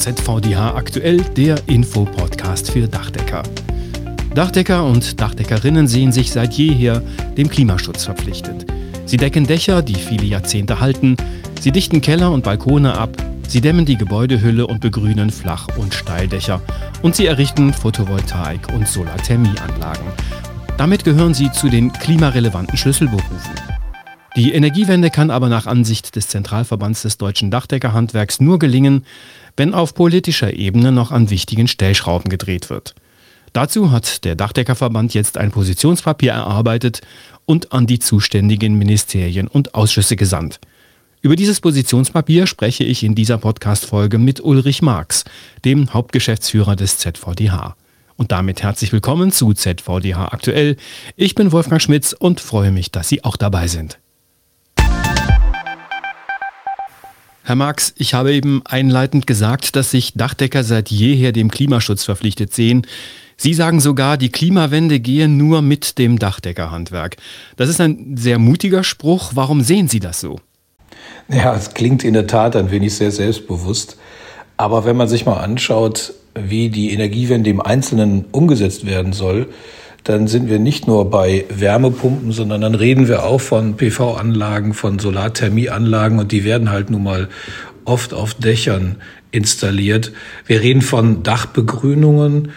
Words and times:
ZVDH 0.00 0.74
aktuell, 0.76 1.18
der 1.36 1.56
Infopodcast 1.66 2.70
für 2.70 2.88
Dachdecker. 2.88 3.42
Dachdecker 4.34 4.84
und 4.84 5.20
Dachdeckerinnen 5.20 5.86
sehen 5.86 6.10
sich 6.10 6.32
seit 6.32 6.54
jeher 6.54 7.02
dem 7.36 7.50
Klimaschutz 7.50 8.04
verpflichtet. 8.04 8.64
Sie 9.04 9.18
decken 9.18 9.46
Dächer, 9.46 9.82
die 9.82 9.96
viele 9.96 10.24
Jahrzehnte 10.24 10.80
halten, 10.80 11.16
sie 11.60 11.70
dichten 11.70 12.00
Keller 12.00 12.30
und 12.32 12.44
Balkone 12.44 12.96
ab, 12.96 13.10
sie 13.46 13.60
dämmen 13.60 13.84
die 13.84 13.98
Gebäudehülle 13.98 14.66
und 14.66 14.80
begrünen 14.80 15.28
Flach- 15.28 15.68
und 15.76 15.92
Steildächer 15.92 16.62
und 17.02 17.14
sie 17.14 17.26
errichten 17.26 17.72
Photovoltaik- 17.72 18.72
und 18.74 18.88
Solarthermieanlagen. 18.88 20.06
Damit 20.78 21.04
gehören 21.04 21.34
sie 21.34 21.52
zu 21.52 21.68
den 21.68 21.92
klimarelevanten 21.92 22.78
Schlüsselberufen. 22.78 23.79
Die 24.36 24.52
Energiewende 24.52 25.10
kann 25.10 25.30
aber 25.30 25.48
nach 25.48 25.66
Ansicht 25.66 26.14
des 26.14 26.28
Zentralverbands 26.28 27.02
des 27.02 27.18
deutschen 27.18 27.50
Dachdeckerhandwerks 27.50 28.40
nur 28.40 28.60
gelingen, 28.60 29.04
wenn 29.56 29.74
auf 29.74 29.94
politischer 29.94 30.54
Ebene 30.54 30.92
noch 30.92 31.10
an 31.10 31.30
wichtigen 31.30 31.66
Stellschrauben 31.66 32.28
gedreht 32.28 32.70
wird. 32.70 32.94
Dazu 33.52 33.90
hat 33.90 34.24
der 34.24 34.36
Dachdeckerverband 34.36 35.14
jetzt 35.14 35.36
ein 35.36 35.50
Positionspapier 35.50 36.32
erarbeitet 36.32 37.00
und 37.44 37.72
an 37.72 37.86
die 37.86 37.98
zuständigen 37.98 38.78
Ministerien 38.78 39.48
und 39.48 39.74
Ausschüsse 39.74 40.14
gesandt. 40.14 40.60
Über 41.22 41.34
dieses 41.34 41.60
Positionspapier 41.60 42.46
spreche 42.46 42.84
ich 42.84 43.02
in 43.02 43.16
dieser 43.16 43.38
Podcast-Folge 43.38 44.18
mit 44.18 44.40
Ulrich 44.40 44.80
Marx, 44.80 45.24
dem 45.64 45.92
Hauptgeschäftsführer 45.92 46.76
des 46.76 46.98
ZVDH. 46.98 47.76
Und 48.16 48.32
damit 48.32 48.62
herzlich 48.62 48.92
willkommen 48.92 49.32
zu 49.32 49.52
ZVDH 49.52 50.28
aktuell. 50.32 50.76
Ich 51.16 51.34
bin 51.34 51.52
Wolfgang 51.52 51.82
Schmitz 51.82 52.12
und 52.12 52.40
freue 52.40 52.70
mich, 52.70 52.92
dass 52.92 53.08
Sie 53.08 53.24
auch 53.24 53.36
dabei 53.36 53.66
sind. 53.66 53.98
Herr 57.50 57.56
Marx, 57.56 57.94
ich 57.98 58.14
habe 58.14 58.32
eben 58.32 58.62
einleitend 58.64 59.26
gesagt, 59.26 59.74
dass 59.74 59.90
sich 59.90 60.12
Dachdecker 60.14 60.62
seit 60.62 60.88
jeher 60.88 61.32
dem 61.32 61.50
Klimaschutz 61.50 62.04
verpflichtet 62.04 62.54
sehen. 62.54 62.86
Sie 63.36 63.54
sagen 63.54 63.80
sogar, 63.80 64.16
die 64.16 64.28
Klimawende 64.28 65.00
gehe 65.00 65.26
nur 65.26 65.60
mit 65.60 65.98
dem 65.98 66.20
Dachdeckerhandwerk. 66.20 67.16
Das 67.56 67.68
ist 67.68 67.80
ein 67.80 68.16
sehr 68.16 68.38
mutiger 68.38 68.84
Spruch. 68.84 69.32
Warum 69.34 69.62
sehen 69.62 69.88
Sie 69.88 69.98
das 69.98 70.20
so? 70.20 70.38
Ja, 71.28 71.52
es 71.56 71.74
klingt 71.74 72.04
in 72.04 72.14
der 72.14 72.28
Tat 72.28 72.54
ein 72.54 72.70
wenig 72.70 72.94
sehr 72.94 73.10
selbstbewusst. 73.10 73.96
Aber 74.56 74.84
wenn 74.84 74.96
man 74.96 75.08
sich 75.08 75.26
mal 75.26 75.38
anschaut, 75.40 76.14
wie 76.36 76.68
die 76.68 76.92
Energiewende 76.92 77.50
im 77.50 77.60
Einzelnen 77.60 78.26
umgesetzt 78.30 78.86
werden 78.86 79.12
soll, 79.12 79.48
dann 80.04 80.28
sind 80.28 80.48
wir 80.48 80.58
nicht 80.58 80.86
nur 80.86 81.10
bei 81.10 81.44
Wärmepumpen, 81.50 82.32
sondern 82.32 82.62
dann 82.62 82.74
reden 82.74 83.08
wir 83.08 83.24
auch 83.24 83.40
von 83.40 83.76
PV-Anlagen, 83.76 84.74
von 84.74 84.98
Solarthermieanlagen 84.98 86.18
und 86.18 86.32
die 86.32 86.44
werden 86.44 86.70
halt 86.70 86.90
nun 86.90 87.02
mal 87.02 87.28
oft 87.84 88.14
auf 88.14 88.34
Dächern 88.34 88.96
installiert. 89.30 90.12
Wir 90.46 90.60
reden 90.60 90.82
von 90.82 91.22
Dachbegrünungen, 91.22 92.52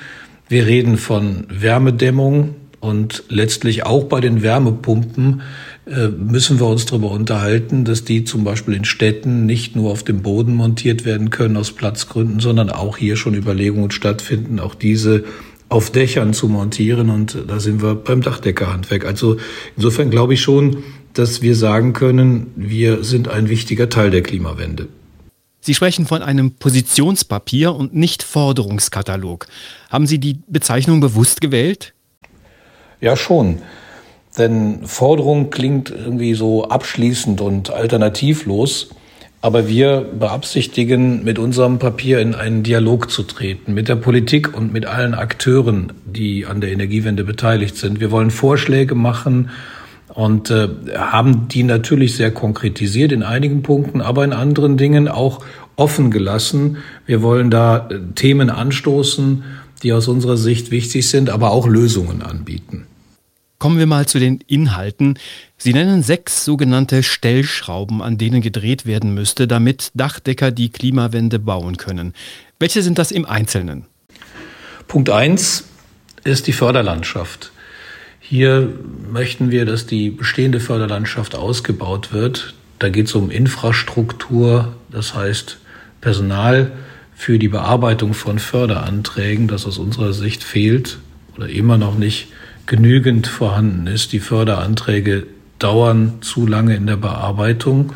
wir 0.47 0.65
reden 0.65 0.97
von 0.97 1.45
Wärmedämmung 1.49 2.55
und 2.79 3.23
letztlich 3.29 3.85
auch 3.85 4.05
bei 4.05 4.19
den 4.19 4.43
Wärmepumpen 4.43 5.41
äh, 5.85 6.07
müssen 6.09 6.59
wir 6.59 6.67
uns 6.67 6.85
darüber 6.85 7.11
unterhalten, 7.11 7.85
dass 7.85 8.03
die 8.03 8.23
zum 8.23 8.43
Beispiel 8.43 8.73
in 8.73 8.85
Städten 8.85 9.45
nicht 9.45 9.75
nur 9.75 9.91
auf 9.91 10.03
dem 10.03 10.21
Boden 10.21 10.55
montiert 10.55 11.05
werden 11.05 11.29
können 11.29 11.57
aus 11.57 11.71
Platzgründen, 11.71 12.39
sondern 12.39 12.69
auch 12.69 12.97
hier 12.97 13.15
schon 13.15 13.35
Überlegungen 13.35 13.91
stattfinden, 13.91 14.59
auch 14.59 14.75
diese 14.75 15.23
auf 15.73 15.89
Dächern 15.89 16.33
zu 16.33 16.47
montieren. 16.47 17.09
Und 17.09 17.37
da 17.47 17.59
sind 17.59 17.81
wir 17.81 17.95
beim 17.95 18.21
Dachdeckerhandwerk. 18.21 19.05
Also 19.05 19.37
insofern 19.75 20.11
glaube 20.11 20.35
ich 20.35 20.41
schon, 20.41 20.83
dass 21.13 21.41
wir 21.41 21.55
sagen 21.55 21.93
können, 21.93 22.51
wir 22.55 23.03
sind 23.03 23.27
ein 23.27 23.49
wichtiger 23.49 23.89
Teil 23.89 24.11
der 24.11 24.21
Klimawende. 24.21 24.87
Sie 25.61 25.73
sprechen 25.73 26.05
von 26.05 26.21
einem 26.21 26.51
Positionspapier 26.51 27.73
und 27.73 27.95
nicht 27.95 28.21
Forderungskatalog. 28.21 29.47
Haben 29.89 30.05
Sie 30.05 30.19
die 30.19 30.39
Bezeichnung 30.47 30.99
bewusst 30.99 31.41
gewählt? 31.41 31.93
Ja, 33.01 33.15
schon. 33.15 33.59
Denn 34.37 34.85
Forderung 34.85 35.49
klingt 35.49 35.89
irgendwie 35.89 36.35
so 36.35 36.65
abschließend 36.65 37.41
und 37.41 37.71
alternativlos. 37.71 38.89
Aber 39.43 39.67
wir 39.67 40.05
beabsichtigen, 40.17 41.25
mit 41.25 41.37
unserem 41.37 41.77
Papier 41.77 42.19
in 42.19 42.33
einen 42.33 42.63
Dialog 42.63 43.11
zu 43.11 43.23
treten, 43.23 43.73
mit 43.73 43.89
der 43.89 43.97
Politik 43.97 44.55
und 44.55 44.71
mit 44.71 44.85
allen 44.85 45.13
Akteuren, 45.13 45.91
die 46.05 46.45
an 46.45 46.61
der 46.61 46.71
Energiewende 46.71 47.25
beteiligt 47.25 47.75
sind. 47.75 47.99
Wir 47.99 48.09
wollen 48.09 48.31
Vorschläge 48.31 48.95
machen 48.95 49.49
und 50.07 50.49
äh, 50.49 50.69
haben 50.95 51.49
die 51.49 51.63
natürlich 51.63 52.15
sehr 52.15 52.31
konkretisiert 52.31 53.11
in 53.11 53.21
einigen 53.21 53.63
Punkten, 53.63 53.99
aber 53.99 54.23
in 54.23 54.31
anderen 54.31 54.77
Dingen 54.77 55.09
auch 55.09 55.43
offen 55.75 56.09
gelassen. 56.09 56.77
Wir 57.05 57.21
wollen 57.21 57.51
da 57.51 57.89
äh, 57.89 57.99
Themen 58.15 58.49
anstoßen, 58.49 59.43
die 59.83 59.91
aus 59.91 60.07
unserer 60.07 60.37
Sicht 60.37 60.71
wichtig 60.71 61.09
sind, 61.09 61.29
aber 61.29 61.51
auch 61.51 61.67
Lösungen 61.67 62.21
anbieten. 62.21 62.85
Kommen 63.63 63.79
wir 63.79 63.87
mal 63.87 64.05
zu 64.05 64.19
den 64.19 64.41
Inhalten. 64.45 65.17
Sie 65.55 65.71
nennen 65.71 66.03
sechs 66.03 66.43
sogenannte 66.43 67.01
Stellschrauben, 67.01 68.01
an 68.01 68.17
denen 68.17 68.41
gedreht 68.41 68.85
werden 68.85 69.13
müsste, 69.13 69.47
damit 69.47 69.89
Dachdecker 69.93 70.51
die 70.51 70.69
Klimawende 70.69 71.39
bauen 71.39 71.77
können. 71.77 72.13
Welche 72.59 72.81
sind 72.81 72.99
das 72.99 73.09
im 73.11 73.25
Einzelnen? 73.25 73.85
Punkt 74.89 75.09
eins 75.09 75.63
ist 76.25 76.47
die 76.47 76.51
Förderlandschaft. 76.51 77.53
Hier 78.19 78.67
möchten 79.09 79.49
wir, 79.49 79.63
dass 79.63 79.85
die 79.85 80.09
bestehende 80.09 80.59
Förderlandschaft 80.59 81.33
ausgebaut 81.33 82.11
wird. 82.11 82.55
Da 82.79 82.89
geht 82.89 83.07
es 83.07 83.15
um 83.15 83.31
Infrastruktur, 83.31 84.75
das 84.91 85.15
heißt 85.15 85.57
Personal 86.01 86.73
für 87.15 87.39
die 87.39 87.47
Bearbeitung 87.47 88.13
von 88.13 88.39
Förderanträgen, 88.39 89.47
das 89.47 89.65
aus 89.65 89.77
unserer 89.77 90.11
Sicht 90.11 90.43
fehlt 90.43 90.97
oder 91.37 91.47
immer 91.47 91.77
noch 91.77 91.97
nicht 91.97 92.27
genügend 92.65 93.27
vorhanden 93.27 93.87
ist. 93.87 94.13
Die 94.13 94.19
Förderanträge 94.19 95.27
dauern 95.59 96.15
zu 96.21 96.47
lange 96.47 96.75
in 96.75 96.87
der 96.87 96.97
Bearbeitung. 96.97 97.93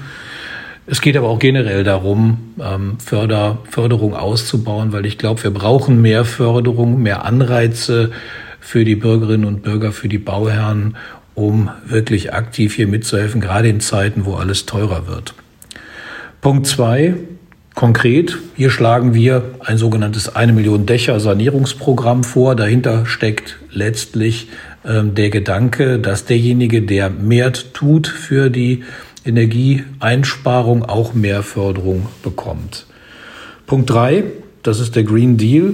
Es 0.86 1.02
geht 1.02 1.18
aber 1.18 1.28
auch 1.28 1.40
generell 1.40 1.84
darum, 1.84 2.54
ähm, 2.62 2.98
Förder, 3.00 3.58
Förderung 3.70 4.16
auszubauen, 4.16 4.94
weil 4.94 5.06
ich 5.06 5.18
glaube, 5.18 5.44
wir 5.44 5.52
brauchen 5.52 6.02
mehr 6.02 6.24
Förderung, 6.24 7.02
mehr 7.02 7.26
Anreize 7.26 8.12
für 8.62 8.86
die 8.86 8.96
Bürgerinnen 8.96 9.46
und 9.46 9.64
Bürger, 9.64 9.92
für 9.92 10.08
die 10.08 10.18
Bauherren, 10.18 10.96
um 11.36 11.70
wirklich 11.86 12.34
aktiv 12.34 12.76
hier 12.76 12.88
mitzuhelfen, 12.88 13.42
gerade 13.42 13.68
in 13.68 13.82
Zeiten, 13.82 14.26
wo 14.26 14.36
alles 14.36 14.66
teurer 14.66 15.08
wird. 15.08 15.34
Punkt 16.40 16.68
zwei, 16.68 17.16
konkret, 17.78 18.40
hier 18.56 18.72
schlagen 18.72 19.14
wir 19.14 19.44
ein 19.60 19.78
sogenanntes 19.78 20.36
eine 20.36 20.52
Million 20.52 20.88
Dächer 20.88 21.20
Sanierungsprogramm 21.20 22.24
vor. 22.24 22.56
Dahinter 22.56 23.06
steckt 23.06 23.58
letztlich 23.72 24.48
ähm, 24.84 25.14
der 25.14 25.30
Gedanke, 25.30 26.00
dass 26.00 26.26
derjenige, 26.26 26.82
der 26.82 27.12
mehr 27.12 27.54
tut 27.54 28.08
für 28.08 28.50
die 28.50 28.84
Energieeinsparung, 29.24 30.86
auch 30.86 31.14
mehr 31.14 31.44
Förderung 31.44 32.08
bekommt. 32.24 32.88
Punkt 33.68 33.92
drei, 33.92 34.24
das 34.64 34.80
ist 34.80 34.96
der 34.96 35.04
Green 35.04 35.38
Deal. 35.38 35.74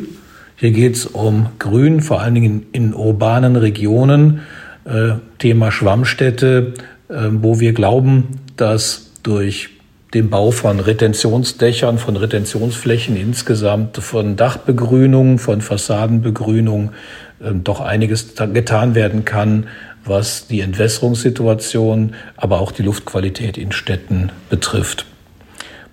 Hier 0.57 0.71
geht 0.71 0.95
es 0.95 1.05
um 1.05 1.47
Grün, 1.57 2.01
vor 2.01 2.19
allen 2.19 2.35
Dingen 2.35 2.65
in, 2.73 2.87
in 2.87 2.93
urbanen 2.93 3.55
Regionen. 3.55 4.41
Äh, 4.83 5.13
Thema 5.39 5.71
Schwammstädte, 5.71 6.73
äh, 7.07 7.13
wo 7.31 7.61
wir 7.61 7.71
glauben, 7.71 8.41
dass 8.57 9.13
durch 9.23 9.69
den 10.13 10.29
Bau 10.29 10.51
von 10.51 10.79
Retentionsdächern, 10.79 11.97
von 11.97 12.15
Retentionsflächen 12.15 13.15
insgesamt, 13.15 13.97
von 13.97 14.35
Dachbegrünung, 14.35 15.39
von 15.39 15.61
Fassadenbegrünung 15.61 16.91
äh, 17.39 17.51
doch 17.53 17.81
einiges 17.81 18.35
getan 18.35 18.95
werden 18.95 19.25
kann, 19.25 19.67
was 20.05 20.47
die 20.47 20.61
Entwässerungssituation, 20.61 22.13
aber 22.35 22.59
auch 22.59 22.71
die 22.71 22.83
Luftqualität 22.83 23.57
in 23.57 23.71
Städten 23.71 24.31
betrifft. 24.49 25.05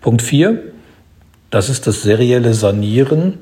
Punkt 0.00 0.22
vier, 0.22 0.62
das 1.50 1.69
ist 1.69 1.87
das 1.87 2.02
serielle 2.02 2.55
Sanieren 2.55 3.38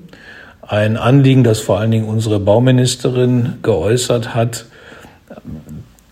ein 0.69 0.98
Anliegen, 0.98 1.44
das 1.44 1.60
vor 1.60 1.81
allen 1.81 1.90
Dingen 1.90 2.04
unsere 2.04 2.38
Bauministerin 2.40 3.54
geäußert 3.62 4.34
hat. 4.34 4.66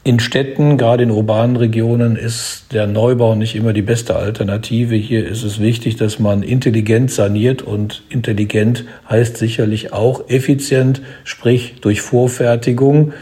In 0.07 0.21
Städten, 0.21 0.79
gerade 0.79 1.03
in 1.03 1.11
urbanen 1.11 1.57
Regionen, 1.57 2.15
ist 2.15 2.67
der 2.71 2.87
Neubau 2.87 3.35
nicht 3.35 3.57
immer 3.57 3.73
die 3.73 3.83
beste 3.83 4.15
Alternative. 4.15 4.95
Hier 4.95 5.27
ist 5.27 5.43
es 5.43 5.59
wichtig, 5.59 5.97
dass 5.97 6.21
man 6.21 6.45
intelligent 6.45 7.11
saniert 7.11 7.63
und 7.63 8.05
intelligent 8.09 8.85
heißt 9.11 9.37
sicherlich 9.37 9.93
auch 9.93 10.29
effizient, 10.29 11.03
sprich 11.25 11.81
durch 11.81 12.03
Vorfertigung. 12.03 13.15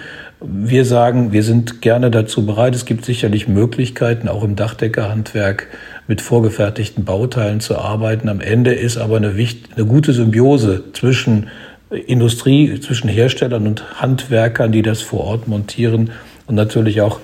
Wir 0.42 0.84
sagen, 0.84 1.32
wir 1.32 1.42
sind 1.42 1.80
gerne 1.80 2.10
dazu 2.10 2.44
bereit. 2.44 2.74
Es 2.74 2.84
gibt 2.84 3.06
sicherlich 3.06 3.48
Möglichkeiten, 3.48 4.28
auch 4.28 4.44
im 4.44 4.54
Dachdeckerhandwerk 4.54 5.68
mit 6.06 6.20
vorgefertigten 6.20 7.06
Bauteilen 7.06 7.60
zu 7.60 7.78
arbeiten. 7.78 8.28
Am 8.28 8.42
Ende 8.42 8.74
ist 8.74 8.98
aber 8.98 9.16
eine, 9.16 9.28
eine 9.28 9.86
gute 9.86 10.12
Symbiose 10.12 10.84
zwischen 10.92 11.48
Industrie, 11.88 12.78
zwischen 12.78 13.08
Herstellern 13.08 13.66
und 13.66 14.02
Handwerkern, 14.02 14.70
die 14.70 14.82
das 14.82 15.00
vor 15.00 15.20
Ort 15.20 15.48
montieren 15.48 16.10
und 16.46 16.54
natürlich 16.54 17.00
auch 17.00 17.20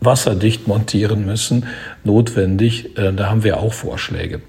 wasserdicht 0.00 0.68
montieren 0.68 1.26
müssen, 1.26 1.66
notwendig. 2.04 2.96
Äh, 2.98 3.12
da 3.12 3.30
haben 3.30 3.44
wir 3.44 3.58
auch 3.58 3.72
Vorschläge. 3.72 4.40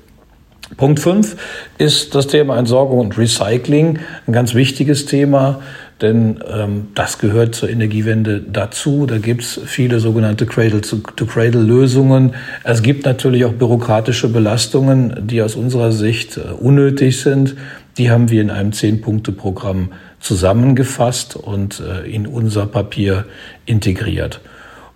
Punkt 0.76 1.00
5 1.00 1.38
ist 1.78 2.14
das 2.14 2.28
Thema 2.28 2.58
Entsorgung 2.58 3.00
und 3.00 3.18
Recycling, 3.18 4.00
ein 4.28 4.34
ganz 4.34 4.54
wichtiges 4.54 5.06
Thema, 5.06 5.62
denn 6.02 6.44
ähm, 6.54 6.90
das 6.94 7.20
gehört 7.20 7.56
zur 7.56 7.70
Energiewende 7.70 8.42
dazu. 8.42 9.06
Da 9.06 9.18
gibt 9.18 9.44
es 9.44 9.62
viele 9.66 10.00
sogenannte 10.00 10.46
Cradle-to-Cradle-Lösungen. 10.46 12.34
Es 12.64 12.84
gibt 12.84 13.06
natürlich 13.06 13.46
auch 13.46 13.54
bürokratische 13.54 14.28
Belastungen, 14.28 15.28
die 15.28 15.42
aus 15.42 15.56
unserer 15.56 15.92
Sicht 15.92 16.38
äh, 16.38 16.42
unnötig 16.52 17.22
sind. 17.22 17.56
Die 17.98 18.12
haben 18.12 18.30
wir 18.30 18.42
in 18.42 18.52
einem 18.52 18.74
Zehn-Punkte-Programm 18.74 19.92
zusammengefasst 20.20 21.36
und 21.36 21.80
äh, 21.80 22.10
in 22.10 22.28
unser 22.28 22.66
Papier 22.66 23.26
integriert. 23.66 24.42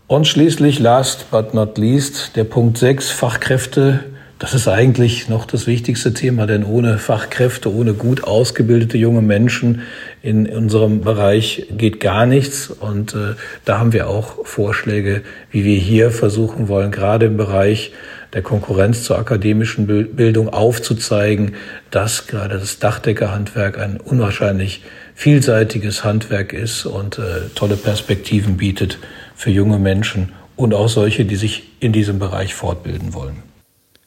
Und 0.07 0.27
schließlich, 0.27 0.79
last 0.79 1.31
but 1.31 1.53
not 1.53 1.77
least, 1.77 2.35
der 2.35 2.43
Punkt 2.43 2.77
6, 2.77 3.11
Fachkräfte 3.11 4.01
das 4.41 4.55
ist 4.55 4.67
eigentlich 4.67 5.29
noch 5.29 5.45
das 5.45 5.67
wichtigste 5.67 6.15
Thema, 6.15 6.47
denn 6.47 6.63
ohne 6.63 6.97
Fachkräfte, 6.97 7.71
ohne 7.71 7.93
gut 7.93 8.23
ausgebildete 8.23 8.97
junge 8.97 9.21
Menschen 9.21 9.83
in 10.23 10.49
unserem 10.49 11.01
Bereich 11.01 11.67
geht 11.77 11.99
gar 11.99 12.25
nichts. 12.25 12.71
Und 12.71 13.13
äh, 13.13 13.35
da 13.65 13.77
haben 13.77 13.93
wir 13.93 14.09
auch 14.09 14.43
Vorschläge, 14.47 15.21
wie 15.51 15.63
wir 15.63 15.77
hier 15.77 16.09
versuchen 16.09 16.69
wollen, 16.69 16.89
gerade 16.89 17.27
im 17.27 17.37
Bereich 17.37 17.93
der 18.33 18.41
Konkurrenz 18.41 19.03
zur 19.03 19.19
akademischen 19.19 19.85
Bildung 19.85 20.49
aufzuzeigen, 20.49 21.53
dass 21.91 22.25
gerade 22.25 22.57
das 22.57 22.79
Dachdeckerhandwerk 22.79 23.77
ein 23.77 23.99
unwahrscheinlich 23.99 24.81
vielseitiges 25.21 26.03
Handwerk 26.03 26.51
ist 26.51 26.87
und 26.87 27.19
äh, 27.19 27.49
tolle 27.53 27.77
Perspektiven 27.77 28.57
bietet 28.57 28.97
für 29.35 29.51
junge 29.51 29.77
Menschen 29.77 30.31
und 30.55 30.73
auch 30.73 30.89
solche, 30.89 31.25
die 31.25 31.35
sich 31.35 31.61
in 31.79 31.93
diesem 31.93 32.17
Bereich 32.17 32.55
fortbilden 32.55 33.13
wollen. 33.13 33.43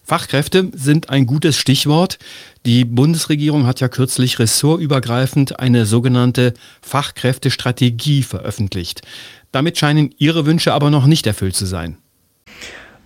Fachkräfte 0.02 0.72
sind 0.75 1.11
ein 1.11 1.26
gutes 1.26 1.56
Stichwort. 1.56 2.19
Die 2.66 2.84
Bundesregierung 2.84 3.64
hat 3.64 3.78
ja 3.78 3.87
kürzlich 3.87 4.40
ressortübergreifend 4.40 5.61
eine 5.61 5.87
sogenannte 5.87 6.52
Fachkräftestrategie 6.82 8.25
veröffentlicht. 8.25 9.02
Damit 9.52 9.78
scheinen 9.78 10.12
Ihre 10.19 10.46
Wünsche 10.46 10.72
aber 10.72 10.90
noch 10.90 11.06
nicht 11.06 11.28
erfüllt 11.28 11.55
zu 11.55 11.64
sein. 11.64 11.96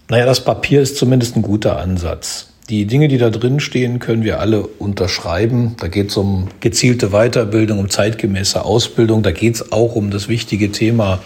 Naja, 0.08 0.24
das 0.24 0.42
Papier 0.42 0.80
ist 0.80 0.96
zumindest 0.96 1.36
ein 1.36 1.42
guter 1.42 1.78
Ansatz. 1.78 2.54
Die 2.68 2.84
Dinge, 2.84 3.08
die 3.08 3.16
da 3.16 3.30
drin 3.30 3.60
stehen, 3.60 3.98
können 3.98 4.24
wir 4.24 4.40
alle 4.40 4.60
unterschreiben. 4.66 5.76
Da 5.80 5.88
geht 5.88 6.10
es 6.10 6.18
um 6.18 6.48
gezielte 6.60 7.08
Weiterbildung, 7.10 7.78
um 7.78 7.88
zeitgemäße 7.88 8.62
Ausbildung. 8.62 9.22
Da 9.22 9.30
geht 9.30 9.54
es 9.54 9.72
auch 9.72 9.96
um 9.96 10.10
das 10.10 10.28
wichtige 10.28 10.70
Thema 10.70 11.20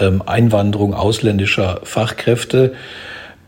ähm, 0.00 0.22
Einwanderung 0.24 0.94
ausländischer 0.94 1.80
Fachkräfte. 1.84 2.72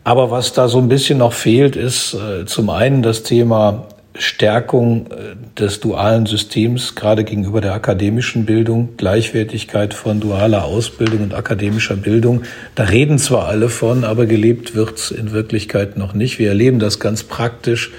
Aber 0.03 0.29
was 0.29 0.53
da 0.53 0.67
so 0.67 0.77
ein 0.77 0.87
bisschen 0.87 1.17
noch 1.17 1.33
fehlt, 1.33 1.75
ist 1.75 2.13
äh, 2.13 2.45
zum 2.45 2.69
einen 2.69 3.01
das 3.01 3.23
Thema 3.23 3.87
Stärkung 4.15 5.07
äh, 5.07 5.59
des 5.59 5.79
dualen 5.79 6.25
Systems, 6.25 6.95
gerade 6.95 7.23
gegenüber 7.23 7.61
der 7.61 7.73
akademischen 7.73 8.45
Bildung, 8.45 8.89
Gleichwertigkeit 8.97 9.93
von 9.93 10.19
dualer 10.19 10.65
Ausbildung 10.65 11.21
und 11.21 11.33
akademischer 11.33 11.95
Bildung. 11.95 12.43
Da 12.75 12.83
reden 12.83 13.19
zwar 13.19 13.47
alle 13.47 13.69
von, 13.69 14.03
aber 14.03 14.25
gelebt 14.25 14.75
wird's 14.75 15.11
in 15.11 15.31
Wirklichkeit 15.31 15.97
noch 15.97 16.13
nicht. 16.13 16.39
Wir 16.39 16.49
erleben 16.49 16.79
das 16.79 16.99
ganz 16.99 17.23
praktisch, 17.23 17.91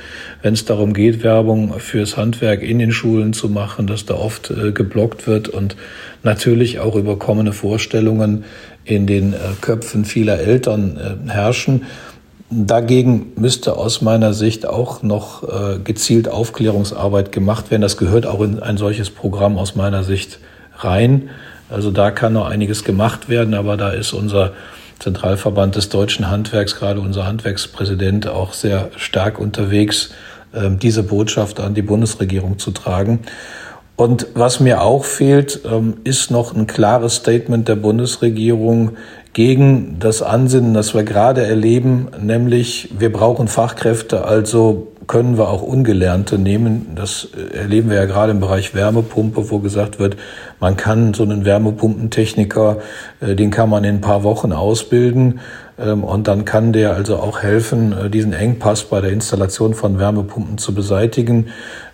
wenn 0.43 0.55
es 0.55 0.65
darum 0.67 0.93
geht, 0.93 1.23
Werbung 1.23 1.79
fürs 1.79 2.17
Handwerk 2.17 2.63
in 2.63 2.79
den 2.79 2.93
Schulen 2.93 3.33
zu 3.33 3.49
machen, 3.49 3.87
dass 3.87 4.05
da 4.05 4.15
oft 4.15 4.51
äh, 4.51 4.73
geblockt 4.73 5.27
wird 5.27 5.49
und 5.49 5.77
natürlich 6.23 6.79
auch 6.79 6.95
überkommene 6.95 7.53
Vorstellungen 7.53 8.45
in 8.85 9.07
den 9.07 9.33
äh, 9.33 9.37
Köpfen 9.61 10.05
vieler 10.05 10.39
Eltern 10.41 11.21
herrschen. 11.29 11.83
Dagegen 12.55 13.33
müsste 13.37 13.79
aus 13.79 14.03
meiner 14.03 14.35
Sicht 14.35 14.67
auch 14.67 15.03
noch 15.03 15.43
äh, 15.43 15.79
gezielt 15.79 16.29
Aufklärungsarbeit 16.29 17.33
gemacht 17.33 17.71
werden. 17.71 17.81
Das 17.81 17.97
gehört 17.97 18.27
auch 18.27 18.43
in 18.43 18.61
ein 18.61 18.77
solches 18.77 19.09
Programm 19.09 19.57
aus 19.57 19.75
meiner 19.75 20.05
Sicht 20.05 20.39
rein. 20.77 21.31
Also 21.71 21.91
da 21.91 22.11
kann 22.11 22.35
noch 22.35 22.47
einiges 22.47 22.85
gemacht 22.85 23.31
werden, 23.31 23.55
aber 23.55 23.79
da 23.79 23.91
ist 23.91 24.13
unser 24.13 24.53
Zentralverband 24.99 25.77
des 25.77 25.89
deutschen 25.89 26.31
Handwerks, 26.31 26.77
gerade 26.77 27.01
unser 27.01 27.27
Handwerkspräsident, 27.27 28.29
auch 28.29 28.53
sehr 28.53 28.91
stark 28.97 29.39
unterwegs, 29.39 30.11
ähm, 30.55 30.79
diese 30.79 31.03
Botschaft 31.03 31.59
an 31.59 31.73
die 31.73 31.83
Bundesregierung 31.83 32.59
zu 32.59 32.71
tragen. 32.73 33.21
Und 33.97 34.27
was 34.35 34.61
mir 34.61 34.83
auch 34.83 35.05
fehlt, 35.05 35.61
ähm, 35.65 35.99
ist 36.05 36.31
noch 36.31 36.55
ein 36.55 36.67
klares 36.67 37.17
Statement 37.17 37.69
der 37.69 37.77
Bundesregierung 37.77 38.97
gegen 39.33 39.97
das 39.99 40.23
Ansinnen, 40.23 40.75
das 40.75 40.95
wir 40.95 41.05
gerade 41.05 41.45
erleben, 41.45 42.09
nämlich 42.21 42.91
wir 42.99 43.13
brauchen 43.13 43.49
Fachkräfte, 43.49 44.25
also 44.25 44.92
können 45.13 45.37
wir 45.37 45.51
auch 45.51 45.61
Ungelernte 45.61 46.39
nehmen. 46.39 46.93
Das 46.95 47.29
erleben 47.53 47.91
wir 47.91 47.97
ja 47.97 48.07
gerade 48.07 48.33
im 48.33 48.41
Bereich 48.41 48.75
Wärmepumpe, 48.75 49.51
wo 49.51 49.59
gesagt 49.59 49.99
wird, 49.99 50.17
man 50.59 50.79
kann 50.79 51.13
so 51.13 51.23
einen 51.23 51.45
Wärmepumpentechniker, 51.45 52.79
äh, 53.21 53.35
den 53.35 53.51
kann 53.51 53.69
man 53.69 53.85
in 53.85 53.97
ein 53.97 54.01
paar 54.01 54.23
Wochen 54.23 54.53
ausbilden. 54.53 55.41
Ähm, 55.79 56.05
und 56.05 56.29
dann 56.29 56.45
kann 56.45 56.73
der 56.73 56.95
also 56.95 57.17
auch 57.17 57.43
helfen, 57.43 57.93
äh, 57.93 58.11
diesen 58.11 58.33
Engpass 58.33 58.85
bei 58.85 59.01
der 59.01 59.11
Installation 59.11 59.75
von 59.75 59.99
Wärmepumpen 59.99 60.59
zu 60.59 60.75
beseitigen. 60.75 61.49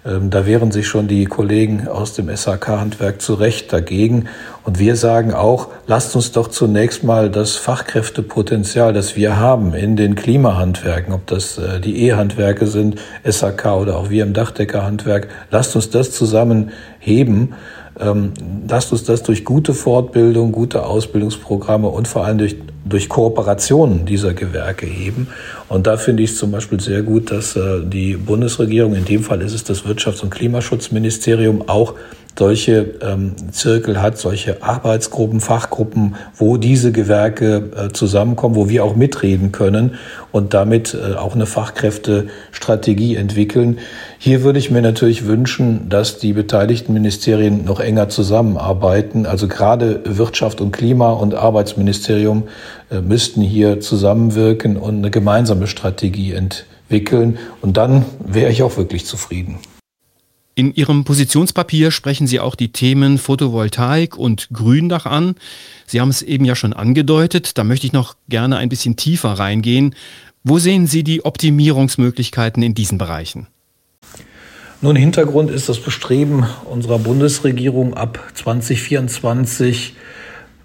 Ähm, 0.06 0.31
da 0.31 0.47
wehren 0.47 0.70
sich 0.70 0.87
schon 0.87 1.09
die 1.09 1.25
Kollegen 1.25 1.88
aus 1.88 2.15
dem 2.15 2.35
SAK-Handwerk 2.35 3.20
zu 3.20 3.35
Recht 3.35 3.73
dagegen. 3.73 4.26
Und 4.65 4.79
wir 4.79 4.97
sagen 4.97 5.32
auch, 5.32 5.69
lasst 5.87 6.15
uns 6.15 6.32
doch 6.32 6.49
zunächst 6.49 7.05
mal 7.05 7.31
das 7.31 7.56
Fachkräftepotenzial, 7.56 8.93
das 8.93 9.17
wir 9.17 9.38
haben 9.38 9.75
in 9.75 9.97
den 9.97 10.15
Klimahandwerken, 10.15 11.15
ob 11.15 11.26
das 11.26 11.59
äh, 11.59 11.81
die 11.81 12.05
E-Handwerke 12.06 12.67
sind, 12.67 12.97
SAK 13.25 13.66
oder 13.76 13.96
auch 13.96 14.10
wir 14.10 14.22
im 14.22 14.32
Dachdeckerhandwerk, 14.32 15.28
lasst 15.50 15.76
uns 15.76 15.90
das 15.90 16.12
zusammen 16.12 16.70
heben 16.99 17.55
ähm, 18.00 18.32
lasst 18.69 18.93
uns 18.93 19.05
das 19.05 19.22
durch 19.22 19.44
gute 19.44 19.75
Fortbildung, 19.75 20.52
gute 20.52 20.84
Ausbildungsprogramme 20.84 21.88
und 21.88 22.06
vor 22.06 22.25
allem 22.25 22.38
durch, 22.38 22.56
durch 22.84 23.08
Kooperationen 23.08 24.06
dieser 24.06 24.34
Gewerke 24.34 24.87
heben. 24.87 25.28
Und 25.69 25.87
da 25.87 25.96
finde 25.96 26.22
ich 26.22 26.31
es 26.31 26.38
zum 26.38 26.52
Beispiel 26.52 26.81
sehr 26.81 27.02
gut, 27.02 27.31
dass 27.31 27.56
äh, 27.56 27.81
die 27.84 28.16
Bundesregierung, 28.16 28.94
in 28.94 29.05
dem 29.05 29.22
Fall 29.22 29.43
ist 29.43 29.55
es 29.55 29.64
das 29.64 29.84
Wirtschafts- 29.84 30.22
und 30.22 30.31
Klimaschutzministerium, 30.31 31.69
auch 31.69 31.94
solche 32.38 32.94
ähm, 33.02 33.35
Zirkel 33.50 34.00
hat, 34.00 34.17
solche 34.17 34.62
Arbeitsgruppen, 34.62 35.40
Fachgruppen, 35.40 36.14
wo 36.37 36.56
diese 36.56 36.93
Gewerke 36.93 37.70
äh, 37.76 37.93
zusammenkommen, 37.93 38.55
wo 38.55 38.69
wir 38.69 38.85
auch 38.85 38.94
mitreden 38.94 39.50
können 39.50 39.94
und 40.31 40.55
damit 40.55 40.94
äh, 40.94 41.17
auch 41.17 41.35
eine 41.35 41.46
Fachkräftestrategie 41.46 43.17
entwickeln. 43.17 43.79
Hier 44.19 44.44
würde 44.44 44.61
ich 44.61 44.70
mir 44.70 44.82
natürlich 44.82 45.27
wünschen, 45.27 45.89
dass 45.89 46.19
die 46.19 46.32
beteiligten 46.32 46.93
Ministerien 46.93 47.65
noch 47.65 47.81
enger 47.81 48.08
zusammenarbeiten. 48.08 49.27
Also 49.27 49.48
gerade 49.48 50.03
Wirtschaft 50.05 50.60
und 50.60 50.70
Klima 50.70 51.10
und 51.10 51.34
Arbeitsministerium 51.34 52.44
äh, 52.91 53.01
müssten 53.01 53.43
hier 53.43 53.81
zusammenwirken 53.81 54.77
und 54.77 54.98
eine 54.98 55.10
gemeinsame 55.10 55.67
Strategie 55.67 56.34
entwickeln. 56.34 57.39
Und 57.63 57.77
dann 57.77 58.05
wäre 58.24 58.53
ich 58.53 58.63
auch 58.63 58.77
wirklich 58.77 59.06
zufrieden. 59.06 59.58
In 60.58 60.74
Ihrem 60.74 61.05
Positionspapier 61.05 61.93
sprechen 61.93 62.27
Sie 62.27 62.41
auch 62.41 62.56
die 62.56 62.72
Themen 62.72 63.19
Photovoltaik 63.19 64.17
und 64.17 64.48
Gründach 64.53 65.06
an. 65.06 65.36
Sie 65.86 66.00
haben 66.00 66.08
es 66.08 66.20
eben 66.20 66.44
ja 66.44 66.56
schon 66.56 66.72
angedeutet, 66.72 67.56
da 67.58 67.62
möchte 67.62 67.86
ich 67.86 67.93
noch 67.93 68.17
gerne 68.29 68.56
ein 68.56 68.69
bisschen 68.69 68.96
tiefer 68.96 69.29
reingehen. 69.34 69.94
Wo 70.43 70.58
sehen 70.58 70.88
Sie 70.88 71.05
die 71.05 71.24
Optimierungsmöglichkeiten 71.24 72.60
in 72.65 72.74
diesen 72.74 72.98
Bereichen? 72.98 73.46
Nun, 74.81 74.96
Hintergrund 74.96 75.53
ist 75.53 75.69
das 75.69 75.79
Bestreben 75.79 76.44
unserer 76.65 76.98
Bundesregierung 76.98 77.94
ab 77.94 78.19
2024 78.34 79.94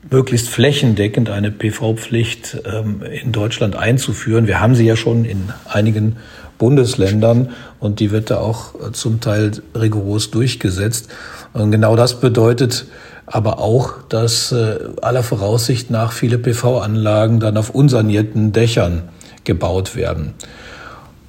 möglichst 0.10 0.50
flächendeckend 0.50 1.30
eine 1.30 1.52
PV-Pflicht 1.52 2.64
ähm, 2.66 3.04
in 3.04 3.32
Deutschland 3.32 3.76
einzuführen. 3.76 4.48
Wir 4.48 4.60
haben 4.60 4.74
sie 4.74 4.86
ja 4.86 4.96
schon 4.96 5.24
in 5.24 5.50
einigen 5.66 6.18
Bundesländern 6.58 7.50
und 7.80 8.00
die 8.00 8.12
wird 8.12 8.30
da 8.30 8.38
auch 8.40 8.76
äh, 8.76 8.92
zum 8.92 9.20
Teil 9.20 9.52
rigoros 9.76 10.32
durchgesetzt. 10.32 11.10
Und 11.54 11.72
genau 11.72 11.96
das 11.96 12.20
bedeutet 12.20 12.86
aber 13.26 13.60
auch, 13.60 13.94
dass 14.10 14.52
äh, 14.52 14.80
aller 15.02 15.24
Voraussicht 15.24 15.90
nach 15.90 16.12
viele 16.12 16.38
PV-Anlagen 16.38 17.40
dann 17.40 17.58
auf 17.58 17.70
unsanierten 17.70 18.52
Dächern 18.52 19.04
gebaut 19.44 19.96
werden. 19.96 20.34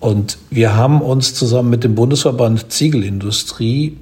Und 0.00 0.38
wir 0.50 0.76
haben 0.76 1.00
uns 1.00 1.34
zusammen 1.34 1.70
mit 1.70 1.84
dem 1.84 1.94
Bundesverband 1.94 2.70
Ziegelindustrie 2.70 3.96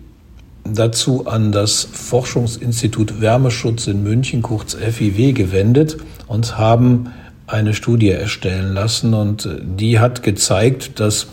dazu 0.65 1.27
an 1.27 1.53
das 1.53 1.87
Forschungsinstitut 1.91 3.21
Wärmeschutz 3.21 3.87
in 3.87 4.03
München, 4.03 4.43
kurz 4.43 4.75
FIW, 4.75 5.33
gewendet 5.33 5.99
und 6.27 6.59
haben 6.59 7.13
eine 7.53 7.75
Studie 7.75 8.11
erstellen 8.11 8.73
lassen 8.73 9.15
und 9.15 9.47
äh, 9.47 9.59
die 9.61 9.99
hat 9.99 10.23
gezeigt, 10.23 10.99
dass 11.01 11.27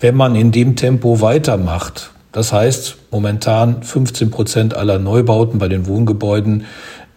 wenn 0.00 0.14
man 0.14 0.34
in 0.34 0.52
dem 0.52 0.76
Tempo 0.76 1.20
weitermacht, 1.20 2.10
das 2.32 2.52
heißt 2.52 2.96
momentan 3.10 3.82
15 3.82 4.30
Prozent 4.30 4.74
aller 4.74 4.98
Neubauten 4.98 5.58
bei 5.58 5.68
den 5.68 5.86
Wohngebäuden 5.86 6.64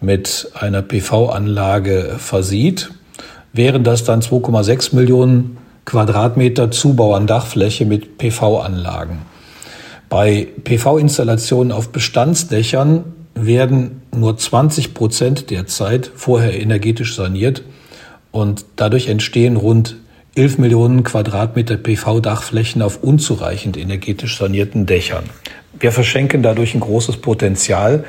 mit 0.00 0.50
einer 0.54 0.80
PV-Anlage 0.80 2.14
versieht, 2.18 2.90
wären 3.52 3.84
das 3.84 4.04
dann 4.04 4.22
2,6 4.22 4.94
Millionen 4.94 5.58
Quadratmeter 5.84 6.70
Zubau 6.70 7.14
an 7.14 7.26
Dachfläche 7.26 7.84
mit 7.84 8.16
PV-Anlagen. 8.16 9.18
Bei 10.08 10.48
PV-Installationen 10.64 11.72
auf 11.72 11.90
Bestandsdächern 11.90 13.04
werden 13.34 14.02
nur 14.14 14.36
20 14.36 14.94
Prozent 14.94 15.50
der 15.50 15.66
Zeit 15.66 16.10
vorher 16.14 16.58
energetisch 16.58 17.14
saniert 17.14 17.62
und 18.32 18.64
dadurch 18.76 19.08
entstehen 19.08 19.56
rund 19.56 19.96
11 20.36 20.58
Millionen 20.58 21.02
Quadratmeter 21.02 21.76
PV-Dachflächen 21.76 22.82
auf 22.82 23.02
unzureichend 23.02 23.76
energetisch 23.76 24.38
sanierten 24.38 24.86
Dächern. 24.86 25.24
Wir 25.78 25.92
verschenken 25.92 26.42
dadurch 26.42 26.74
ein 26.74 26.80
großes 26.80 27.16
Potenzial. 27.16 28.04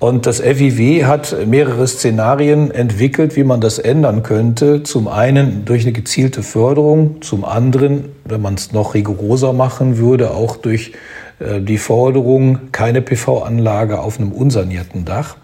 Und 0.00 0.26
das 0.26 0.40
FIW 0.40 1.06
hat 1.06 1.36
mehrere 1.46 1.86
Szenarien 1.86 2.70
entwickelt, 2.70 3.34
wie 3.34 3.42
man 3.42 3.60
das 3.60 3.80
ändern 3.80 4.22
könnte. 4.22 4.84
Zum 4.84 5.08
einen 5.08 5.64
durch 5.64 5.82
eine 5.82 5.92
gezielte 5.92 6.44
Förderung, 6.44 7.20
zum 7.20 7.44
anderen, 7.44 8.04
wenn 8.24 8.40
man 8.40 8.54
es 8.54 8.72
noch 8.72 8.94
rigoroser 8.94 9.52
machen 9.52 9.98
würde, 9.98 10.30
auch 10.30 10.56
durch 10.56 10.92
äh, 11.40 11.60
die 11.60 11.78
Forderung, 11.78 12.70
keine 12.70 13.02
PV-Anlage 13.02 14.00
auf 14.00 14.20
einem 14.20 14.30
unsanierten 14.30 15.04
Dach. 15.04 15.36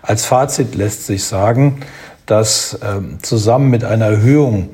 Als 0.00 0.24
Fazit 0.24 0.76
lässt 0.76 1.06
sich 1.06 1.24
sagen, 1.24 1.80
dass 2.28 2.78
ähm, 2.84 3.18
zusammen 3.22 3.70
mit 3.70 3.84
einer 3.84 4.06
Erhöhung 4.06 4.70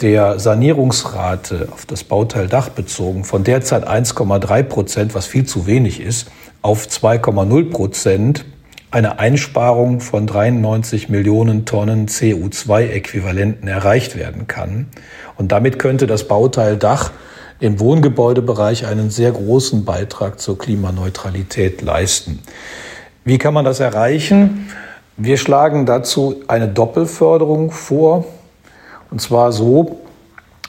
der 0.00 0.38
Sanierungsrate 0.38 1.68
auf 1.72 1.86
das 1.86 2.04
Bauteil 2.04 2.48
Dach 2.48 2.68
bezogen 2.68 3.24
von 3.24 3.44
derzeit 3.44 3.88
1,3 3.88 4.62
Prozent, 4.62 5.14
was 5.14 5.26
viel 5.26 5.44
zu 5.44 5.66
wenig 5.66 6.00
ist, 6.00 6.30
auf 6.60 6.86
2,0 6.86 7.70
Prozent 7.70 8.44
eine 8.90 9.18
Einsparung 9.18 10.00
von 10.00 10.26
93 10.26 11.08
Millionen 11.08 11.64
Tonnen 11.64 12.08
CO2-Äquivalenten 12.08 13.66
erreicht 13.66 14.16
werden 14.16 14.46
kann. 14.46 14.88
Und 15.38 15.50
damit 15.50 15.78
könnte 15.78 16.06
das 16.06 16.28
Bauteil 16.28 16.76
Dach 16.76 17.12
im 17.58 17.80
Wohngebäudebereich 17.80 18.86
einen 18.86 19.10
sehr 19.10 19.32
großen 19.32 19.84
Beitrag 19.84 20.40
zur 20.40 20.58
Klimaneutralität 20.58 21.80
leisten. 21.80 22.40
Wie 23.24 23.38
kann 23.38 23.54
man 23.54 23.64
das 23.64 23.80
erreichen? 23.80 24.68
Wir 25.16 25.36
schlagen 25.36 25.84
dazu 25.84 26.42
eine 26.48 26.68
Doppelförderung 26.68 27.70
vor. 27.70 28.24
Und 29.10 29.20
zwar 29.20 29.52
so, 29.52 29.98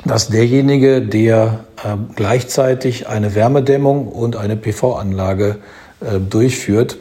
dass 0.06 0.28
derjenige, 0.28 1.02
der 1.02 1.64
äh, 1.78 1.96
gleichzeitig 2.16 3.08
eine 3.08 3.36
Wärmedämmung 3.36 4.08
und 4.08 4.36
eine 4.36 4.58
PV-Anlage 4.58 5.58
äh, 6.02 6.20
durchführt, 6.20 6.98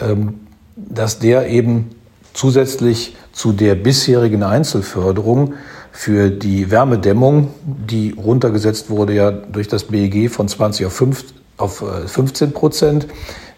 ähm, 0.00 0.40
dass 0.74 1.20
der 1.20 1.48
eben 1.48 1.90
zusätzlich 2.32 3.16
zu 3.32 3.52
der 3.52 3.76
bisherigen 3.76 4.42
Einzelförderung 4.42 5.54
für 5.92 6.30
die 6.30 6.72
Wärmedämmung, 6.72 7.54
die 7.64 8.10
runtergesetzt 8.10 8.90
wurde 8.90 9.14
ja 9.14 9.30
durch 9.30 9.68
das 9.68 9.84
BEG 9.84 10.28
von 10.28 10.48
20 10.48 10.86
auf, 10.86 10.92
5, 10.92 11.24
auf 11.56 11.84
15 12.06 12.48
äh, 12.48 12.52
Prozent, 12.52 13.06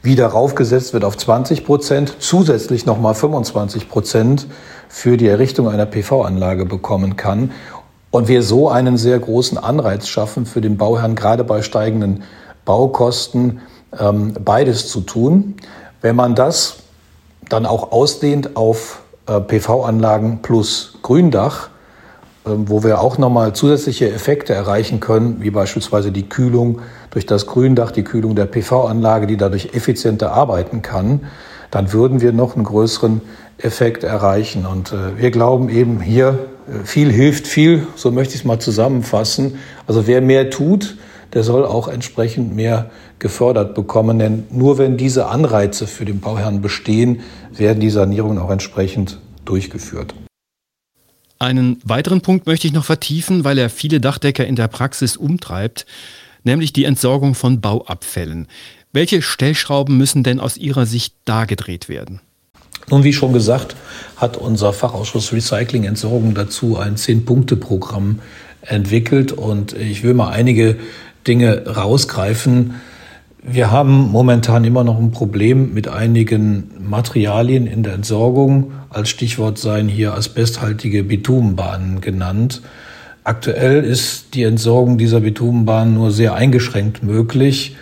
wieder 0.03 0.27
raufgesetzt 0.29 0.93
wird 0.93 1.05
auf 1.05 1.17
20 1.17 1.65
Prozent, 1.65 2.17
zusätzlich 2.21 2.87
nochmal 2.87 3.15
25 3.15 3.89
Prozent 3.89 4.47
für 4.89 5.17
die 5.17 5.27
Errichtung 5.27 5.69
einer 5.69 5.87
PV-Anlage 5.87 6.65
bekommen 6.65 7.17
kann 7.17 7.51
und 8.11 8.29
wir 8.29 8.43
so 8.43 8.69
einen 8.69 8.97
sehr 8.97 9.19
großen 9.19 9.59
Anreiz 9.59 10.09
schaffen 10.09 10.47
für 10.47 10.61
den 10.61 10.77
Bauherrn, 10.77 11.15
gerade 11.15 11.45
bei 11.45 11.63
steigenden 11.63 12.23
Baukosten, 12.65 13.61
ähm, 13.99 14.35
beides 14.45 14.89
zu 14.89 15.01
tun. 15.01 15.57
Wenn 16.01 16.17
man 16.17 16.35
das 16.35 16.79
dann 17.49 17.67
auch 17.67 17.93
ausdehnt 17.93 18.57
auf 18.57 19.03
äh, 19.27 19.41
PV-Anlagen 19.41 20.41
plus 20.43 20.99
Gründach, 21.03 21.71
wo 22.47 22.85
wir 22.85 23.01
auch 23.01 23.19
nochmal 23.19 23.55
zusätzliche 23.55 24.13
Effekte 24.13 24.55
erreichen 24.55 25.01
können, 25.01 25.39
wie 25.41 25.51
beispielsweise 25.51 26.13
die 26.13 26.29
Kühlung 26.29 26.81
durch 27.11 27.27
das 27.27 27.47
Gründach, 27.47 27.91
die 27.91 28.05
Kühlung 28.05 28.37
der 28.37 28.47
PV-Anlage, 28.47 29.27
die 29.27 29.37
dadurch 29.37 29.75
effizienter 29.75 30.33
arbeiten 30.33 30.83
kann, 30.83 31.21
dann 31.71 31.93
würden 31.93 32.21
wir 32.21 32.33
noch 32.33 32.55
einen 32.55 32.65
größeren 32.65 33.21
Effekt 33.59 34.05
erreichen. 34.05 34.67
Und 34.67 34.93
äh, 34.93 35.19
wir 35.19 35.31
glauben 35.31 35.69
eben 35.69 36.01
hier, 36.01 36.39
äh, 36.69 36.85
viel 36.85 37.11
hilft 37.11 37.47
viel, 37.47 37.87
so 37.97 38.11
möchte 38.11 38.35
ich 38.35 38.41
es 38.41 38.45
mal 38.45 38.59
zusammenfassen. 38.59 39.59
Also 39.87 40.07
wer 40.07 40.21
mehr 40.21 40.51
tut, 40.51 40.97
der 41.33 41.43
soll 41.43 41.65
auch 41.65 41.89
entsprechend 41.89 42.55
mehr 42.55 42.91
gefördert 43.19 43.75
bekommen. 43.75 44.19
Denn 44.19 44.45
nur 44.51 44.79
wenn 44.79 44.97
diese 44.97 45.27
Anreize 45.27 45.87
für 45.87 46.05
den 46.05 46.21
Bauherrn 46.21 46.61
bestehen, 46.61 47.21
werden 47.53 47.81
die 47.81 47.91
Sanierungen 47.91 48.39
auch 48.39 48.51
entsprechend 48.51 49.19
durchgeführt. 49.45 50.15
Einen 51.39 51.79
weiteren 51.85 52.23
Punkt 52.23 52.47
möchte 52.47 52.67
ich 52.67 52.73
noch 52.73 52.85
vertiefen, 52.85 53.45
weil 53.45 53.59
er 53.59 53.69
viele 53.69 54.01
Dachdecker 54.01 54.47
in 54.47 54.57
der 54.57 54.69
Praxis 54.69 55.17
umtreibt, 55.17 55.85
nämlich 56.45 56.73
die 56.73 56.85
Entsorgung 56.85 57.35
von 57.35 57.61
Bauabfällen. 57.61 58.49
Welche 58.93 59.21
Stellschrauben 59.21 59.99
müssen 59.99 60.23
denn 60.23 60.41
aus 60.41 60.57
Ihrer 60.57 60.87
Sicht 60.87 61.15
da 61.27 61.45
gedreht 61.45 61.91
werden? 61.91 62.21
Nun, 62.89 63.05
wie 63.05 63.13
schon 63.13 63.35
gesagt, 63.35 63.77
hat 64.17 64.39
unser 64.39 64.73
Fachausschuss 64.73 65.33
Recycling 65.33 65.85
Entsorgung 65.85 66.35
dazu 66.35 66.79
ein 66.79 66.97
Zehn-Punkte-Programm 66.97 68.21
entwickelt 68.63 69.33
und 69.33 69.75
ich 69.75 70.03
will 70.03 70.15
mal 70.15 70.31
einige 70.31 70.79
Dinge 71.27 71.67
rausgreifen. 71.67 72.77
Wir 73.43 73.71
haben 73.71 74.11
momentan 74.11 74.65
immer 74.65 74.83
noch 74.83 74.99
ein 74.99 75.13
Problem 75.13 75.75
mit 75.75 75.89
einigen 75.89 76.71
Materialien 76.81 77.67
in 77.67 77.83
der 77.83 77.95
Entsorgung. 77.95 78.73
Als 78.89 79.09
Stichwort 79.09 79.59
seien 79.59 79.89
hier 79.89 80.15
asbesthaltige 80.15 81.05
Bitumenbahnen 81.05 82.01
genannt. 82.01 82.63
Aktuell 83.25 83.85
ist 83.85 84.35
die 84.35 84.43
Entsorgung 84.43 84.99
dieser 84.99 85.21
Bitumenbahnen 85.21 85.95
nur 85.95 86.11
sehr 86.13 86.35
eingeschränkt 86.35 87.03
möglich. 87.03 87.77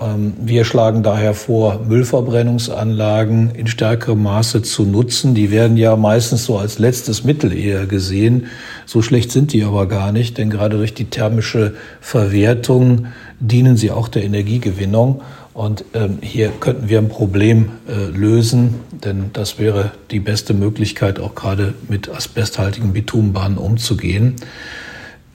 Ähm, 0.00 0.34
wir 0.40 0.64
schlagen 0.64 1.02
daher 1.02 1.34
vor, 1.34 1.80
Müllverbrennungsanlagen 1.86 3.50
in 3.50 3.66
stärkerem 3.66 4.22
Maße 4.22 4.62
zu 4.62 4.84
nutzen. 4.84 5.34
Die 5.34 5.50
werden 5.50 5.76
ja 5.76 5.96
meistens 5.96 6.44
so 6.44 6.58
als 6.58 6.78
letztes 6.78 7.24
Mittel 7.24 7.52
eher 7.52 7.86
gesehen. 7.86 8.46
So 8.86 9.02
schlecht 9.02 9.32
sind 9.32 9.52
die 9.52 9.64
aber 9.64 9.86
gar 9.86 10.12
nicht, 10.12 10.38
denn 10.38 10.50
gerade 10.50 10.76
durch 10.76 10.94
die 10.94 11.06
thermische 11.10 11.74
Verwertung 12.00 13.06
dienen 13.40 13.76
sie 13.76 13.90
auch 13.90 14.08
der 14.08 14.24
Energiegewinnung. 14.24 15.22
Und 15.54 15.84
ähm, 15.94 16.18
hier 16.20 16.50
könnten 16.50 16.88
wir 16.88 16.98
ein 16.98 17.08
Problem 17.08 17.70
äh, 17.88 18.06
lösen, 18.16 18.76
denn 18.92 19.30
das 19.32 19.58
wäre 19.58 19.90
die 20.10 20.20
beste 20.20 20.54
Möglichkeit, 20.54 21.18
auch 21.18 21.34
gerade 21.34 21.74
mit 21.88 22.08
asbesthaltigen 22.08 22.92
Bitumenbahnen 22.92 23.58
umzugehen. 23.58 24.36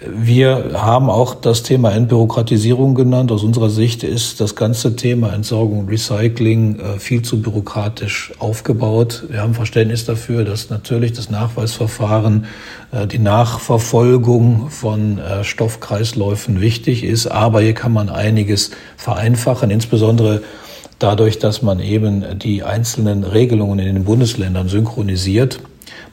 Wir 0.05 0.71
haben 0.73 1.09
auch 1.09 1.33
das 1.33 1.63
Thema 1.63 1.91
Entbürokratisierung 1.91 2.93
genannt. 2.93 3.31
Aus 3.31 3.43
unserer 3.43 3.69
Sicht 3.69 4.03
ist 4.03 4.41
das 4.41 4.55
ganze 4.55 4.95
Thema 4.97 5.31
Entsorgung 5.33 5.79
und 5.79 5.89
Recycling 5.89 6.79
äh, 6.79 6.99
viel 6.99 7.21
zu 7.21 7.41
bürokratisch 7.41 8.33
aufgebaut. 8.39 9.23
Wir 9.29 9.41
haben 9.41 9.53
Verständnis 9.53 10.03
dafür, 10.03 10.43
dass 10.43 10.69
natürlich 10.69 11.13
das 11.13 11.29
Nachweisverfahren, 11.29 12.47
äh, 12.91 13.07
die 13.07 13.19
Nachverfolgung 13.19 14.69
von 14.69 15.19
äh, 15.19 15.43
Stoffkreisläufen 15.43 16.59
wichtig 16.59 17.03
ist. 17.03 17.27
Aber 17.27 17.61
hier 17.61 17.73
kann 17.73 17.93
man 17.93 18.09
einiges 18.09 18.71
vereinfachen, 18.97 19.71
insbesondere 19.71 20.41
dadurch, 20.99 21.39
dass 21.39 21.61
man 21.61 21.79
eben 21.79 22.39
die 22.39 22.63
einzelnen 22.63 23.23
Regelungen 23.23 23.79
in 23.79 23.95
den 23.95 24.03
Bundesländern 24.03 24.67
synchronisiert. 24.67 25.59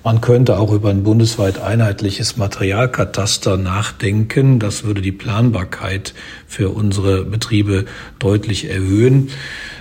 Man 0.02 0.20
könnte 0.20 0.58
auch 0.58 0.72
über 0.72 0.90
ein 0.90 1.02
bundesweit 1.02 1.58
einheitliches 1.58 2.36
Materialkataster 2.36 3.56
nachdenken. 3.56 4.58
Das 4.58 4.84
würde 4.84 5.02
die 5.02 5.12
Planbarkeit 5.12 6.14
für 6.46 6.70
unsere 6.70 7.24
Betriebe 7.24 7.84
deutlich 8.18 8.70
erhöhen. 8.70 9.30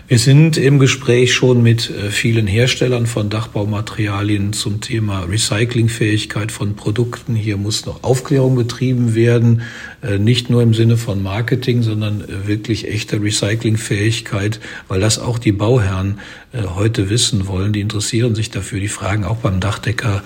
Wir 0.09 0.17
sind 0.17 0.57
im 0.57 0.79
Gespräch 0.79 1.35
schon 1.35 1.61
mit 1.61 1.91
äh, 1.91 2.09
vielen 2.09 2.47
Herstellern 2.47 3.05
von 3.05 3.29
Dachbaumaterialien 3.29 4.53
zum 4.53 4.81
Thema 4.81 5.19
Recyclingfähigkeit 5.19 6.51
von 6.51 6.75
Produkten. 6.75 7.35
Hier 7.35 7.57
muss 7.57 7.85
noch 7.85 8.01
Aufklärung 8.03 8.55
betrieben 8.55 9.13
werden, 9.13 9.61
äh, 10.01 10.17
nicht 10.17 10.49
nur 10.49 10.63
im 10.63 10.73
Sinne 10.73 10.97
von 10.97 11.21
Marketing, 11.21 11.83
sondern 11.83 12.21
äh, 12.21 12.47
wirklich 12.47 12.87
echte 12.87 13.21
Recyclingfähigkeit, 13.21 14.59
weil 14.87 14.99
das 14.99 15.19
auch 15.19 15.37
die 15.37 15.51
Bauherren 15.51 16.17
heute 16.51 17.11
wissen 17.11 17.45
wollen. 17.45 17.73
Die 17.73 17.81
interessieren 17.81 18.33
sich 18.33 18.49
dafür, 18.49 18.79
die 18.79 18.87
fragen 18.87 19.23
auch 19.23 19.37
beim 19.37 19.59
Dachdecker 19.59 20.23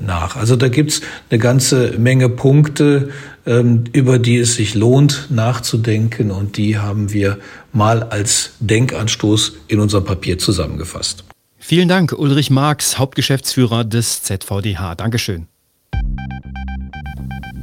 nach. 0.00 0.36
Also 0.36 0.56
da 0.56 0.68
gibt's 0.68 1.02
eine 1.28 1.38
ganze 1.38 1.98
Menge 1.98 2.30
Punkte, 2.30 3.10
über 3.92 4.18
die 4.18 4.36
es 4.36 4.54
sich 4.54 4.74
lohnt 4.74 5.26
nachzudenken 5.30 6.30
und 6.30 6.56
die 6.56 6.78
haben 6.78 7.12
wir 7.12 7.38
mal 7.72 8.04
als 8.04 8.52
Denkanstoß 8.60 9.54
in 9.66 9.80
unserem 9.80 10.04
Papier 10.04 10.38
zusammengefasst. 10.38 11.24
Vielen 11.58 11.88
Dank, 11.88 12.12
Ulrich 12.12 12.50
Marx, 12.50 12.98
Hauptgeschäftsführer 12.98 13.84
des 13.84 14.22
ZVDH. 14.22 14.94
Dankeschön. 14.94 15.46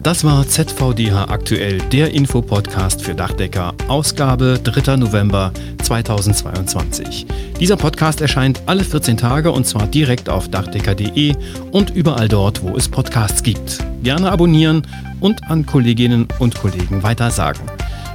Das 0.04 0.24
war 0.24 0.48
ZVDH 0.48 1.26
aktuell, 1.30 1.80
der 1.92 2.14
Infopodcast 2.14 3.02
für 3.02 3.14
Dachdecker, 3.14 3.74
Ausgabe 3.90 4.60
3. 4.64 4.96
November 4.96 5.52
2022. 5.84 7.26
Dieser 7.60 7.76
Podcast 7.76 8.22
erscheint 8.22 8.62
alle 8.68 8.86
14 8.86 9.18
Tage 9.18 9.52
und 9.52 9.66
zwar 9.66 9.88
direkt 9.88 10.30
auf 10.30 10.48
dachdecker.de 10.48 11.36
und 11.72 11.90
überall 11.90 12.30
dort, 12.30 12.64
wo 12.64 12.78
es 12.78 12.88
Podcasts 12.88 13.44
gibt. 13.44 13.80
Gerne 14.04 14.32
abonnieren 14.32 14.88
und 15.22 15.44
an 15.50 15.66
Kolleginnen 15.66 16.28
und 16.40 16.56
Kollegen 16.56 17.04
weitersagen. 17.04 17.62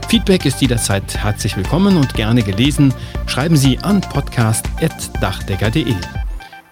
Feedback 0.08 0.44
ist 0.44 0.60
jederzeit 0.60 1.16
herzlich 1.16 1.56
willkommen 1.56 1.96
und 1.96 2.14
gerne 2.14 2.42
gelesen. 2.42 2.92
Schreiben 3.26 3.56
Sie 3.56 3.78
an 3.78 4.00
podcast.dachdecker.de. 4.00 5.94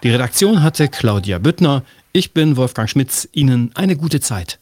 Die 0.02 0.10
Redaktion 0.10 0.62
hatte 0.62 0.88
Claudia 0.88 1.38
Büttner. 1.38 1.82
Ich 2.12 2.32
bin 2.32 2.56
Wolfgang 2.56 2.88
Schmitz. 2.88 3.28
Ihnen 3.32 3.70
eine 3.74 3.96
gute 3.96 4.20
Zeit. 4.20 4.58